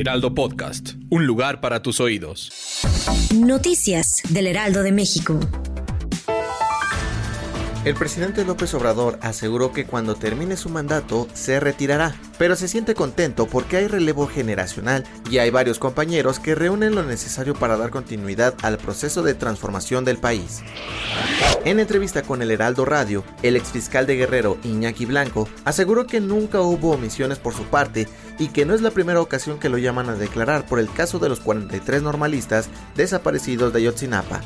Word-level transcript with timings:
Heraldo 0.00 0.34
Podcast. 0.34 0.92
Un 1.10 1.26
lugar 1.26 1.60
para 1.60 1.82
tus 1.82 2.00
oídos. 2.00 2.50
Noticias 3.34 4.22
del 4.30 4.46
Heraldo 4.46 4.82
de 4.82 4.92
México. 4.92 5.38
El 7.84 7.94
presidente 7.96 8.46
López 8.46 8.72
Obrador 8.72 9.18
aseguró 9.20 9.74
que 9.74 9.84
cuando 9.84 10.14
termine 10.14 10.56
su 10.56 10.70
mandato 10.70 11.28
se 11.34 11.60
retirará, 11.60 12.14
pero 12.40 12.56
se 12.56 12.68
siente 12.68 12.94
contento 12.94 13.44
porque 13.44 13.76
hay 13.76 13.86
relevo 13.86 14.26
generacional 14.26 15.04
y 15.30 15.36
hay 15.36 15.50
varios 15.50 15.78
compañeros 15.78 16.38
que 16.38 16.54
reúnen 16.54 16.94
lo 16.94 17.02
necesario 17.02 17.52
para 17.52 17.76
dar 17.76 17.90
continuidad 17.90 18.54
al 18.62 18.78
proceso 18.78 19.22
de 19.22 19.34
transformación 19.34 20.06
del 20.06 20.16
país. 20.16 20.62
En 21.66 21.78
entrevista 21.78 22.22
con 22.22 22.40
el 22.40 22.50
Heraldo 22.50 22.86
Radio, 22.86 23.24
el 23.42 23.56
exfiscal 23.56 24.06
de 24.06 24.16
Guerrero, 24.16 24.56
Iñaki 24.64 25.04
Blanco, 25.04 25.50
aseguró 25.66 26.06
que 26.06 26.22
nunca 26.22 26.62
hubo 26.62 26.92
omisiones 26.92 27.38
por 27.38 27.52
su 27.52 27.64
parte 27.64 28.08
y 28.38 28.48
que 28.48 28.64
no 28.64 28.72
es 28.72 28.80
la 28.80 28.90
primera 28.90 29.20
ocasión 29.20 29.58
que 29.58 29.68
lo 29.68 29.76
llaman 29.76 30.08
a 30.08 30.14
declarar 30.14 30.64
por 30.64 30.78
el 30.78 30.90
caso 30.90 31.18
de 31.18 31.28
los 31.28 31.40
43 31.40 32.00
normalistas 32.00 32.70
desaparecidos 32.96 33.74
de 33.74 33.80
Ayotzinapa. 33.80 34.40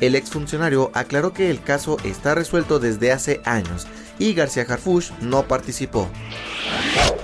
El 0.00 0.16
exfuncionario 0.16 0.90
aclaró 0.94 1.32
que 1.32 1.48
el 1.48 1.62
caso 1.62 1.96
está 2.02 2.34
resuelto 2.34 2.80
desde 2.80 3.12
hace 3.12 3.40
años 3.44 3.86
y 4.18 4.34
García 4.34 4.66
Harfuch 4.68 5.12
no 5.20 5.46
participó. 5.46 6.10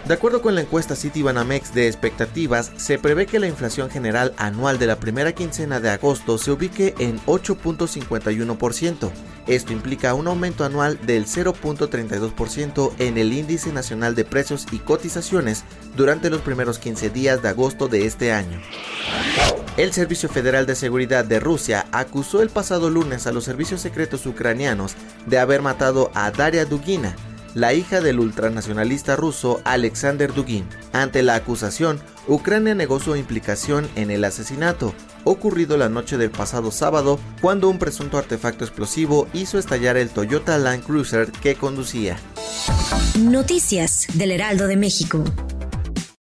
De 0.07 0.15
acuerdo 0.15 0.43
con 0.43 0.57
la 0.57 0.63
encuesta 0.63 0.97
Citibanamex 0.97 1.75
de 1.75 1.87
expectativas, 1.87 2.73
se 2.77 2.99
prevé 2.99 3.27
que 3.27 3.39
la 3.39 3.47
inflación 3.47 3.89
general 3.89 4.35
anual 4.37 4.81
de 4.81 4.89
la 4.89 4.97
primera 4.97 5.33
quincena 5.33 5.79
de 5.79 5.91
agosto 5.91 6.39
se 6.39 6.51
ubique 6.51 6.97
en 6.99 7.21
8.51%. 7.27 9.11
Esto 9.47 9.73
implica 9.73 10.15
un 10.15 10.27
aumento 10.27 10.65
anual 10.65 10.99
del 11.07 11.27
0.32% 11.27 12.93
en 12.99 13.17
el 13.17 13.33
índice 13.33 13.73
nacional 13.73 14.17
de 14.17 14.25
precios 14.25 14.67
y 14.73 14.81
cotizaciones 14.81 15.63
durante 15.97 16.31
los 16.31 16.41
primeros 16.41 16.81
15 16.81 17.11
días 17.11 17.41
de 17.41 17.51
agosto 17.51 17.87
de 17.87 18.05
este 18.05 18.33
año. 18.33 18.61
El 19.77 19.93
Servicio 19.93 20.29
Federal 20.29 20.67
de 20.67 20.75
Seguridad 20.75 21.25
de 21.25 21.39
Rusia 21.39 21.87
acusó 21.93 22.43
el 22.43 22.51
pasado 22.51 22.91
lunes 22.91 23.29
a 23.29 23.33
los 23.33 23.45
servicios 23.45 23.81
secretos 23.81 24.27
ucranianos 24.27 24.97
de 25.27 25.39
haber 25.39 25.63
matado 25.63 26.11
a 26.15 26.31
Daria 26.33 26.65
Dugina, 26.67 27.17
la 27.55 27.75
hija 27.75 28.01
del 28.01 28.21
ultranacionalista 28.21 29.17
ruso 29.17 29.61
Alexander 29.65 30.33
Dugin. 30.33 30.67
Ante 30.93 31.23
la 31.23 31.35
acusación, 31.35 32.01
Ucrania 32.29 32.75
negó 32.75 33.01
su 33.01 33.17
implicación 33.17 33.89
en 33.97 34.11
el 34.11 34.25
asesinato, 34.25 34.95
ocurrido 35.25 35.77
la 35.77 35.89
noche 35.89 36.19
del 36.19 36.31
pasado 36.31 36.71
sábado 36.71 37.19
cuando 37.41 37.69
un 37.69 37.79
presunto 37.79 38.19
artefacto 38.19 38.65
explosivo 38.65 39.29
hizo 39.33 39.59
estallar 39.59 39.97
el 39.97 40.11
Toyota 40.11 40.59
Land 40.59 40.85
Cruiser 40.85 41.31
que 41.31 41.55
conducía. 41.55 42.19
Noticias 43.19 44.07
del 44.15 44.33
Heraldo 44.33 44.67
de 44.67 44.77
México. 44.77 45.25